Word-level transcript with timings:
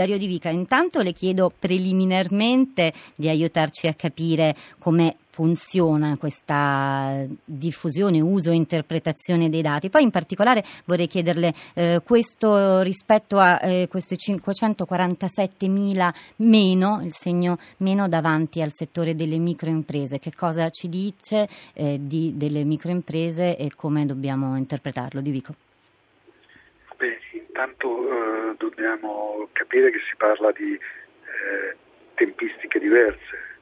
Dario 0.00 0.16
Di 0.16 0.28
Vica, 0.28 0.48
intanto 0.48 1.02
le 1.02 1.12
chiedo 1.12 1.52
preliminarmente 1.58 2.94
di 3.14 3.28
aiutarci 3.28 3.86
a 3.86 3.92
capire 3.92 4.56
come 4.78 5.16
funziona 5.28 6.16
questa 6.16 7.26
diffusione, 7.44 8.18
uso 8.22 8.50
e 8.50 8.54
interpretazione 8.54 9.50
dei 9.50 9.60
dati. 9.60 9.90
Poi 9.90 10.02
in 10.02 10.10
particolare 10.10 10.64
vorrei 10.86 11.06
chiederle 11.06 11.52
eh, 11.74 12.00
questo 12.02 12.80
rispetto 12.80 13.36
a 13.36 13.62
eh, 13.62 13.88
questi 13.90 14.14
547.000 14.14 16.14
meno, 16.36 17.00
il 17.02 17.12
segno 17.12 17.58
meno 17.78 18.08
davanti 18.08 18.62
al 18.62 18.72
settore 18.72 19.14
delle 19.14 19.36
microimprese. 19.36 20.18
Che 20.18 20.32
cosa 20.32 20.70
ci 20.70 20.88
dice 20.88 21.46
eh, 21.74 21.98
di, 22.00 22.38
delle 22.38 22.64
microimprese 22.64 23.58
e 23.58 23.70
come 23.76 24.06
dobbiamo 24.06 24.56
interpretarlo? 24.56 25.20
Di 25.20 25.30
Vico. 25.30 25.54
Intanto 27.60 28.08
eh, 28.08 28.54
dobbiamo 28.56 29.46
capire 29.52 29.90
che 29.90 29.98
si 30.08 30.16
parla 30.16 30.50
di 30.50 30.72
eh, 30.72 31.76
tempistiche 32.14 32.78
diverse. 32.78 33.58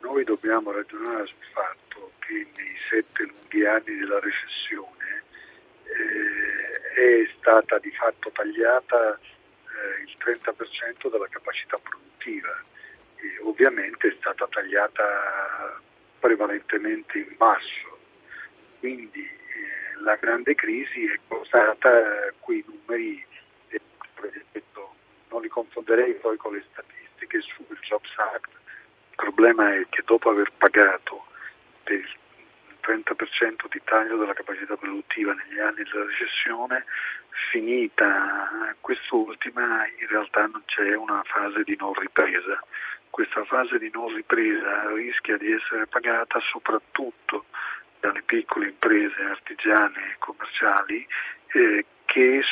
Noi 0.00 0.24
dobbiamo 0.24 0.72
ragionare 0.72 1.26
sul 1.26 1.46
fatto 1.52 2.10
che 2.18 2.44
nei 2.56 2.76
sette 2.90 3.22
lunghi 3.22 3.64
anni 3.64 3.96
della 3.96 4.18
recessione 4.18 5.22
eh, 5.84 7.22
è 7.22 7.30
stata 7.38 7.78
di 7.78 7.92
fatto 7.92 8.28
tagliata 8.32 9.14
eh, 9.14 10.02
il 10.02 10.16
30% 10.18 11.08
della 11.08 11.28
capacità 11.28 11.78
produttiva 11.78 12.60
e 13.18 13.38
ovviamente 13.44 14.08
è 14.08 14.16
stata 14.18 14.48
tagliata 14.50 15.80
prevalentemente 16.18 17.18
in 17.18 17.36
basso. 17.36 17.98
Quindi 18.80 19.30
la 20.02 20.16
grande 20.16 20.54
crisi 20.54 21.04
è 21.04 21.18
costata 21.26 21.90
quei 22.40 22.64
numeri, 22.66 23.24
detto, 24.50 24.94
non 25.30 25.42
li 25.42 25.48
confonderei 25.48 26.14
poi 26.14 26.36
con 26.36 26.54
le 26.54 26.64
statistiche 26.70 27.40
sul 27.40 27.78
Jobs 27.80 28.10
Act. 28.16 28.50
Il 29.10 29.16
problema 29.16 29.74
è 29.74 29.86
che 29.88 30.02
dopo 30.04 30.30
aver 30.30 30.52
pagato 30.56 31.26
per 31.84 31.94
il 31.94 32.16
30% 32.82 33.68
di 33.70 33.80
taglio 33.84 34.16
della 34.16 34.32
capacità 34.32 34.76
produttiva 34.76 35.32
negli 35.34 35.60
anni 35.60 35.82
della 35.84 36.04
recessione, 36.04 36.84
finita 37.50 38.74
quest'ultima 38.80 39.86
in 40.00 40.08
realtà 40.08 40.46
non 40.46 40.62
c'è 40.66 40.94
una 40.94 41.22
fase 41.24 41.62
di 41.62 41.76
non 41.78 41.92
ripresa. 41.94 42.62
Questa 43.10 43.44
fase 43.44 43.78
di 43.78 43.90
non 43.92 44.12
ripresa 44.14 44.90
rischia 44.94 45.36
di 45.36 45.52
essere 45.52 45.86
pagata 45.86 46.40
soprattutto 46.40 47.44
dalle 48.02 48.22
piccole 48.22 48.66
imprese 48.66 49.22
artigiane 49.22 50.10
e 50.10 50.16
commerciali 50.18 51.06
eh, 51.52 51.86
che, 52.04 52.42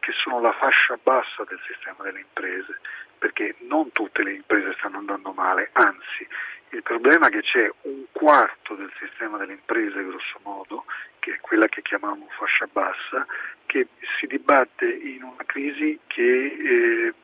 che 0.00 0.12
sono 0.12 0.40
la 0.40 0.52
fascia 0.52 0.98
bassa 1.00 1.44
del 1.44 1.60
sistema 1.68 2.02
delle 2.02 2.18
imprese, 2.18 2.80
perché 3.16 3.54
non 3.60 3.92
tutte 3.92 4.24
le 4.24 4.32
imprese 4.32 4.74
stanno 4.76 4.98
andando 4.98 5.30
male, 5.32 5.70
anzi 5.72 6.26
il 6.70 6.82
problema 6.82 7.28
è 7.28 7.30
che 7.30 7.42
c'è 7.42 7.72
un 7.82 8.06
quarto 8.10 8.74
del 8.74 8.92
sistema 8.98 9.38
delle 9.38 9.52
imprese, 9.52 10.04
grosso 10.04 10.40
modo, 10.42 10.84
che 11.20 11.34
è 11.34 11.40
quella 11.40 11.68
che 11.68 11.80
chiamiamo 11.80 12.26
fascia 12.36 12.68
bassa, 12.70 13.24
che 13.66 13.86
si 14.18 14.26
dibatte 14.26 14.84
in 14.84 15.22
una 15.22 15.44
crisi 15.46 15.98
che 16.08 16.22
eh, 16.22 17.14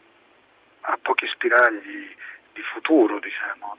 ha 0.83 0.99
pochi 1.03 1.27
spiragli 1.27 2.15
di 2.53 2.63
futuro, 2.63 3.19
diciamo. 3.19 3.77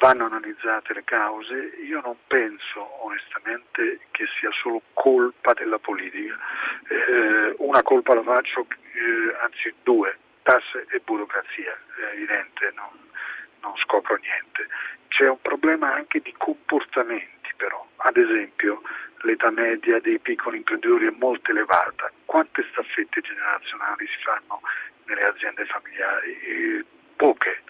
Vanno 0.00 0.24
analizzate 0.24 0.94
le 0.94 1.04
cause, 1.04 1.76
io 1.84 2.00
non 2.00 2.16
penso 2.26 3.04
onestamente 3.04 4.00
che 4.12 4.24
sia 4.38 4.48
solo 4.50 4.80
colpa 4.94 5.52
della 5.52 5.78
politica, 5.78 6.38
eh, 6.88 7.54
una 7.58 7.82
colpa 7.82 8.14
la 8.14 8.22
faccio, 8.22 8.66
eh, 8.94 9.36
anzi 9.42 9.74
due, 9.82 10.16
tasse 10.42 10.86
e 10.88 11.00
burocrazia, 11.04 11.78
è 11.98 12.14
evidente, 12.14 12.72
non, 12.74 12.88
non 13.60 13.76
scopro 13.76 14.16
niente. 14.16 14.68
C'è 15.08 15.28
un 15.28 15.40
problema 15.42 15.92
anche 15.92 16.20
di 16.20 16.32
comportamenti 16.38 17.52
però, 17.58 17.86
ad 17.96 18.16
esempio 18.16 18.80
l'età 19.24 19.50
media 19.50 20.00
dei 20.00 20.18
piccoli 20.18 20.56
imprenditori 20.56 21.08
è 21.08 21.14
molto 21.18 21.50
elevata, 21.50 22.10
quante 22.24 22.64
staffette 22.70 23.20
generazionali 23.20 24.06
si 24.06 24.22
fanno 24.22 24.62
nelle 25.04 25.26
aziende 25.26 25.66
familiari? 25.66 26.40
Eh, 26.40 26.84
poche. 27.16 27.64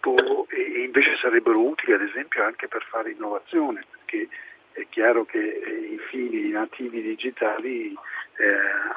Tipo 0.00 0.46
e 0.48 0.82
invece 0.84 1.16
sarebbero 1.20 1.60
utili 1.60 1.92
ad 1.92 2.02
esempio 2.02 2.44
anche 2.44 2.68
per 2.68 2.84
fare 2.90 3.10
innovazione, 3.12 3.84
perché 3.90 4.28
è 4.72 4.86
chiaro 4.88 5.24
che 5.24 5.38
eh, 5.38 5.94
i 5.94 5.98
fili 6.10 6.50
nativi 6.50 7.02
digitali 7.02 7.92
eh, 7.92 7.94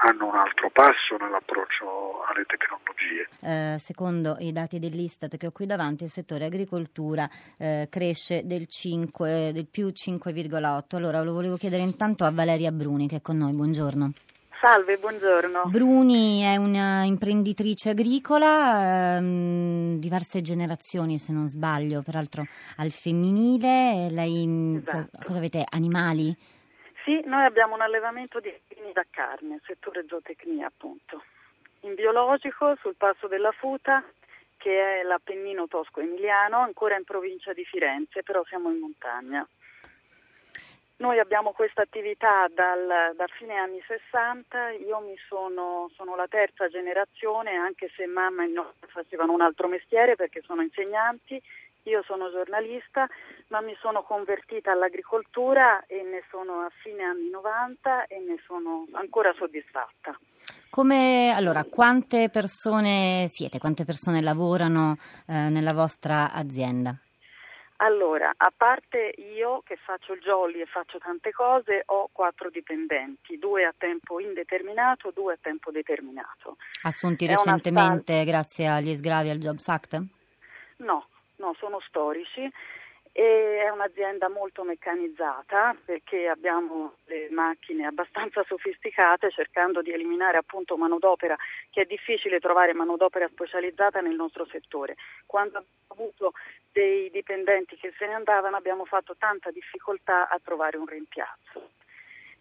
hanno 0.02 0.28
un 0.28 0.36
altro 0.36 0.70
passo 0.72 1.18
nell'approccio 1.20 2.24
alle 2.24 2.46
tecnologie. 2.46 3.28
Eh, 3.42 3.78
secondo 3.78 4.38
i 4.40 4.52
dati 4.52 4.80
dell'Istat 4.80 5.38
che 5.38 5.48
ho 5.48 5.52
qui 5.52 5.66
davanti, 5.66 6.04
il 6.04 6.10
settore 6.10 6.46
agricoltura 6.46 7.30
eh, 7.58 7.88
cresce 7.90 8.46
del, 8.46 8.68
5, 8.68 9.52
del 9.54 9.68
più 9.68 9.88
5,8. 9.88 10.96
Allora 10.96 11.22
lo 11.22 11.34
volevo 11.34 11.56
chiedere 11.56 11.84
intanto 11.84 12.24
a 12.24 12.32
Valeria 12.32 12.72
Bruni 12.72 13.08
che 13.08 13.18
è 13.18 13.22
con 13.22 13.38
noi, 13.38 13.52
buongiorno. 13.52 14.12
Salve, 14.66 14.98
buongiorno. 14.98 15.66
Bruni 15.66 16.42
è 16.42 16.56
un'imprenditrice 16.56 17.92
agricola, 17.92 19.18
ehm, 19.18 20.00
diverse 20.00 20.42
generazioni 20.42 21.20
se 21.20 21.34
non 21.34 21.48
sbaglio, 21.48 22.02
peraltro 22.02 22.44
al 22.78 22.90
femminile. 22.90 24.10
Lei 24.10 24.48
mm, 24.48 24.78
esatto. 24.78 25.20
cosa 25.24 25.38
avete? 25.38 25.64
Animali? 25.70 26.36
Sì, 27.04 27.22
noi 27.26 27.46
abbiamo 27.46 27.76
un 27.76 27.82
allevamento 27.82 28.40
di 28.40 28.50
equini 28.50 28.92
da 28.92 29.06
carne, 29.08 29.62
settore 29.68 30.04
zootecnia 30.08 30.66
appunto. 30.66 31.22
In 31.82 31.94
biologico 31.94 32.76
sul 32.82 32.96
passo 32.98 33.28
della 33.28 33.52
Futa, 33.52 34.04
che 34.58 35.02
è 35.02 35.04
l'Appennino 35.04 35.68
tosco-emiliano, 35.68 36.58
ancora 36.58 36.98
in 36.98 37.04
provincia 37.04 37.54
di 37.54 37.64
Firenze, 37.66 38.24
però 38.24 38.44
siamo 38.46 38.72
in 38.72 38.80
montagna. 38.80 39.48
Noi 40.98 41.20
abbiamo 41.20 41.52
questa 41.52 41.82
attività 41.82 42.48
dal, 42.54 43.14
da 43.18 43.28
fine 43.38 43.56
anni 43.56 43.84
60, 43.86 44.70
io 44.72 45.02
sono, 45.28 45.92
sono, 45.94 46.16
la 46.16 46.28
terza 46.28 46.70
generazione, 46.70 47.56
anche 47.56 47.92
se 47.96 48.06
mamma 48.06 48.46
e 48.46 48.48
nonna 48.48 48.72
facevano 48.88 49.34
un 49.34 49.42
altro 49.42 49.68
mestiere 49.68 50.16
perché 50.16 50.42
sono 50.46 50.62
insegnanti, 50.62 51.42
io 51.84 52.02
sono 52.04 52.32
giornalista, 52.32 53.08
ma 53.50 53.60
mi 53.60 53.76
sono 53.82 54.04
convertita 54.04 54.72
all'agricoltura 54.72 55.86
e 55.86 56.02
ne 56.02 56.24
sono 56.30 56.62
a 56.62 56.72
fine 56.82 57.04
anni 57.04 57.30
90 57.30 58.06
e 58.06 58.20
ne 58.20 58.40
sono 58.46 58.88
ancora 58.94 59.34
soddisfatta. 59.34 60.18
Come, 60.70 61.34
allora, 61.36 61.66
quante 61.66 62.30
persone 62.30 63.28
siete, 63.28 63.60
quante 63.60 63.84
persone 63.84 64.22
lavorano 64.22 64.96
eh, 65.28 65.50
nella 65.50 65.74
vostra 65.74 66.32
azienda? 66.32 66.98
Allora, 67.86 68.34
a 68.36 68.52
parte 68.56 69.14
io 69.36 69.62
che 69.64 69.76
faccio 69.76 70.14
il 70.14 70.20
jolly 70.22 70.60
e 70.60 70.66
faccio 70.66 70.98
tante 70.98 71.32
cose, 71.32 71.84
ho 71.86 72.10
quattro 72.12 72.50
dipendenti, 72.50 73.38
due 73.38 73.64
a 73.64 73.74
tempo 73.78 74.20
indeterminato, 74.20 75.12
due 75.14 75.34
a 75.34 75.38
tempo 75.40 75.70
determinato. 75.70 76.58
Assunti 76.82 77.26
È 77.26 77.30
recentemente 77.30 78.24
grazie 78.26 78.66
agli 78.66 78.96
sgravi 78.96 79.30
al 79.30 79.38
Jobs 79.38 79.68
Act? 79.68 80.04
No, 80.78 81.08
no, 81.36 81.56
sono 81.60 81.80
storici 81.82 82.52
e 83.18 83.62
è 83.64 83.70
un'azienda 83.70 84.28
molto 84.28 84.66
meccanizzata 84.66 85.74
perché 85.86 86.28
abbiamo 86.28 86.96
le 87.06 87.30
macchine 87.30 87.86
abbastanza 87.86 88.44
sofisticate 88.44 89.32
cercando 89.32 89.82
di 89.82 89.94
eliminare 89.94 90.38
appunto 90.38 90.76
manodopera 90.76 91.34
che 91.70 91.84
è 91.84 91.86
difficile 91.86 92.42
trovare 92.42 92.74
manodopera 92.74 93.26
specializzata 93.30 94.02
nel 94.02 94.16
nostro 94.16 94.46
settore. 94.48 94.98
Quando 95.26 95.60
abbiamo 95.60 95.86
avuto 95.88 96.34
dei 96.74 97.10
dipendenti 97.10 97.78
che 97.78 97.94
se 97.98 98.06
ne 98.06 98.16
andavano 98.16 98.58
abbiamo 98.58 98.84
fatto 98.84 99.16
tanta 99.18 99.50
difficoltà 99.50 100.28
a 100.28 100.38
trovare 100.44 100.76
un 100.76 100.86
rimpiazzo. 100.86 101.70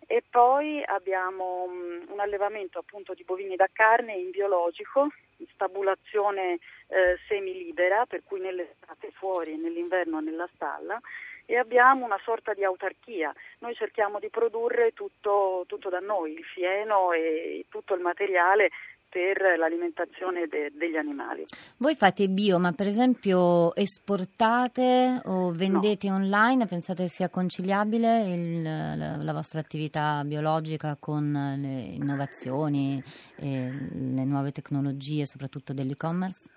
E 0.08 0.24
poi 0.28 0.82
abbiamo 0.84 1.66
um, 1.68 2.04
un 2.08 2.18
allevamento 2.18 2.80
appunto 2.80 3.14
di 3.14 3.22
bovini 3.22 3.54
da 3.54 3.68
carne 3.72 4.14
in 4.14 4.30
biologico, 4.30 5.06
stabulazione 5.52 6.58
eh, 6.88 7.18
semilibera, 7.28 8.06
per 8.06 8.22
cui 8.24 8.40
nell'estate 8.40 9.10
fuori 9.12 9.52
e 9.52 9.56
nell'inverno 9.56 10.20
nella 10.20 10.48
stalla, 10.54 11.00
e 11.46 11.56
abbiamo 11.56 12.04
una 12.04 12.18
sorta 12.22 12.54
di 12.54 12.64
autarchia. 12.64 13.32
Noi 13.58 13.74
cerchiamo 13.74 14.18
di 14.18 14.30
produrre 14.30 14.92
tutto, 14.92 15.64
tutto 15.66 15.90
da 15.90 16.00
noi, 16.00 16.32
il 16.32 16.44
fieno 16.44 17.12
e 17.12 17.66
tutto 17.68 17.94
il 17.94 18.00
materiale 18.00 18.70
per 19.14 19.56
l'alimentazione 19.56 20.48
de- 20.48 20.72
degli 20.74 20.96
animali. 20.96 21.44
Voi 21.76 21.94
fate 21.94 22.26
bio, 22.28 22.58
ma 22.58 22.72
per 22.72 22.88
esempio 22.88 23.72
esportate 23.76 25.20
o 25.26 25.52
vendete 25.52 26.08
no. 26.08 26.16
online? 26.16 26.66
Pensate 26.66 27.06
sia 27.06 27.28
conciliabile 27.28 28.34
il, 28.34 28.62
la, 28.62 29.16
la, 29.22 29.32
vostra 29.32 29.60
attività 29.60 30.24
biologica 30.24 30.96
con 30.98 31.30
le 31.30 31.94
innovazioni 31.94 33.00
e 33.36 33.70
le 33.92 34.24
nuove 34.24 34.50
tecnologie, 34.50 35.26
soprattutto 35.26 35.72
dell'e-commerce? 35.72 36.50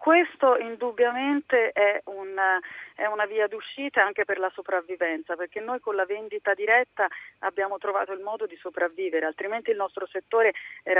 Questo 0.00 0.56
indubbiamente 0.56 1.72
è, 1.72 2.00
un, 2.06 2.34
è, 2.94 3.04
una 3.04 3.26
via 3.26 3.46
d'uscita 3.48 4.02
anche 4.02 4.24
per 4.24 4.38
la 4.38 4.50
sopravvivenza, 4.54 5.36
perché 5.36 5.60
noi 5.60 5.78
con 5.78 5.94
la 5.94 6.06
vendita 6.06 6.54
diretta 6.54 7.06
abbiamo 7.40 7.76
trovato 7.76 8.12
il 8.12 8.20
modo 8.20 8.46
di 8.46 8.56
sopravvivere, 8.56 9.26
altrimenti 9.26 9.68
il 9.68 9.76
nostro 9.76 10.06
settore 10.06 10.54
eh, 10.84 10.94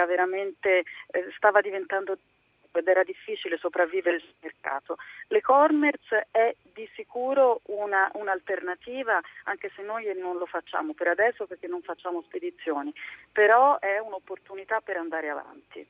stava 1.34 1.62
diventando 1.62 2.18
ed 2.72 2.86
era 2.86 3.02
difficile 3.02 3.56
sopravvivere 3.56 4.18
sul 4.18 4.34
mercato. 4.42 4.98
L'e-commerce 5.28 6.28
è 6.30 6.54
di 6.60 6.86
sicuro 6.94 7.62
una, 7.68 8.10
un'alternativa, 8.12 9.18
anche 9.44 9.72
se 9.74 9.80
noi 9.80 10.14
non 10.14 10.36
lo 10.36 10.44
facciamo 10.44 10.92
per 10.92 11.08
adesso 11.08 11.46
perché 11.46 11.66
non 11.66 11.80
facciamo 11.80 12.20
spedizioni, 12.20 12.92
però 13.32 13.78
è 13.78 13.98
un'opportunità 13.98 14.82
per 14.82 14.98
andare 14.98 15.30
avanti. 15.30 15.88